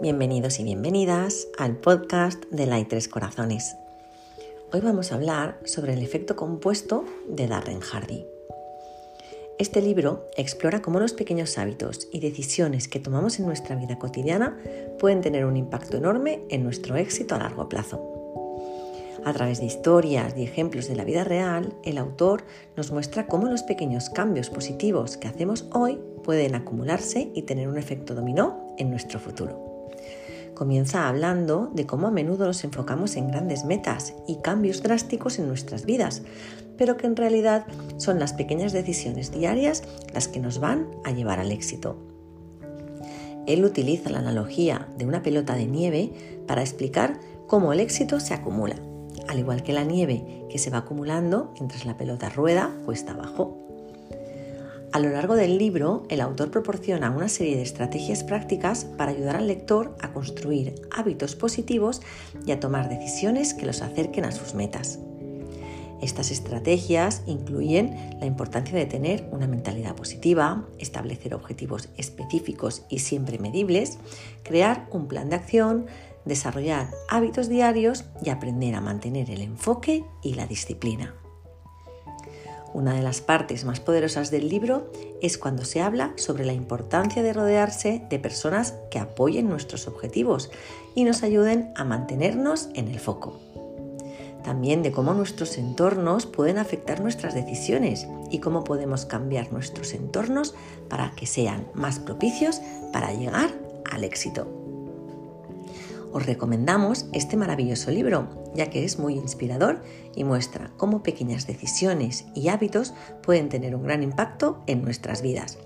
[0.00, 3.74] Bienvenidos y bienvenidas al podcast de y Tres Corazones.
[4.72, 8.24] Hoy vamos a hablar sobre el efecto compuesto de Darren Hardy.
[9.58, 14.56] Este libro explora cómo los pequeños hábitos y decisiones que tomamos en nuestra vida cotidiana
[15.00, 18.00] pueden tener un impacto enorme en nuestro éxito a largo plazo.
[19.24, 22.44] A través de historias y ejemplos de la vida real, el autor
[22.76, 27.78] nos muestra cómo los pequeños cambios positivos que hacemos hoy pueden acumularse y tener un
[27.78, 29.67] efecto dominó en nuestro futuro.
[30.58, 35.46] Comienza hablando de cómo a menudo nos enfocamos en grandes metas y cambios drásticos en
[35.46, 36.22] nuestras vidas,
[36.76, 37.64] pero que en realidad
[37.96, 41.96] son las pequeñas decisiones diarias las que nos van a llevar al éxito.
[43.46, 46.10] Él utiliza la analogía de una pelota de nieve
[46.48, 48.74] para explicar cómo el éxito se acumula
[49.28, 53.67] al igual que la nieve que se va acumulando mientras la pelota rueda cuesta abajo.
[54.90, 59.36] A lo largo del libro, el autor proporciona una serie de estrategias prácticas para ayudar
[59.36, 62.00] al lector a construir hábitos positivos
[62.46, 64.98] y a tomar decisiones que los acerquen a sus metas.
[66.00, 73.38] Estas estrategias incluyen la importancia de tener una mentalidad positiva, establecer objetivos específicos y siempre
[73.38, 73.98] medibles,
[74.42, 75.86] crear un plan de acción,
[76.24, 81.14] desarrollar hábitos diarios y aprender a mantener el enfoque y la disciplina.
[82.74, 84.90] Una de las partes más poderosas del libro
[85.22, 90.50] es cuando se habla sobre la importancia de rodearse de personas que apoyen nuestros objetivos
[90.94, 93.40] y nos ayuden a mantenernos en el foco.
[94.44, 100.54] También de cómo nuestros entornos pueden afectar nuestras decisiones y cómo podemos cambiar nuestros entornos
[100.88, 102.60] para que sean más propicios
[102.92, 103.50] para llegar
[103.90, 104.67] al éxito
[106.12, 109.82] os recomendamos este maravilloso libro, ya que es muy inspirador
[110.14, 115.58] y muestra cómo pequeñas decisiones y hábitos pueden tener un gran impacto en nuestras vidas.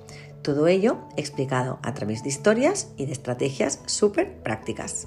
[0.43, 5.07] Todo ello explicado a través de historias y de estrategias súper prácticas.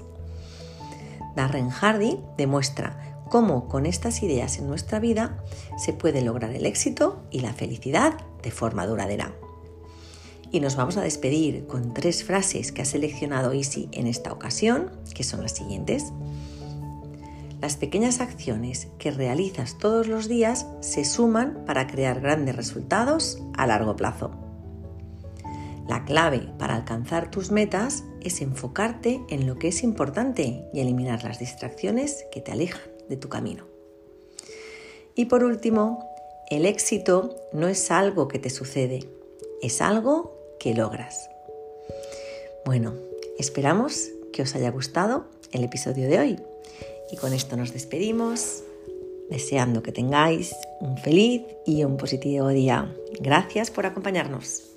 [1.36, 5.42] Darren Hardy demuestra cómo con estas ideas en nuestra vida
[5.76, 9.34] se puede lograr el éxito y la felicidad de forma duradera.
[10.56, 14.90] Y nos vamos a despedir con tres frases que ha seleccionado Easy en esta ocasión,
[15.14, 16.14] que son las siguientes.
[17.60, 23.66] Las pequeñas acciones que realizas todos los días se suman para crear grandes resultados a
[23.66, 24.30] largo plazo.
[25.86, 31.22] La clave para alcanzar tus metas es enfocarte en lo que es importante y eliminar
[31.22, 32.80] las distracciones que te alejan
[33.10, 33.66] de tu camino.
[35.14, 36.08] Y por último,
[36.48, 39.00] el éxito no es algo que te sucede,
[39.60, 40.35] es algo
[40.74, 41.30] logras.
[42.64, 42.94] Bueno,
[43.38, 46.40] esperamos que os haya gustado el episodio de hoy
[47.10, 48.62] y con esto nos despedimos
[49.30, 52.94] deseando que tengáis un feliz y un positivo día.
[53.20, 54.75] Gracias por acompañarnos.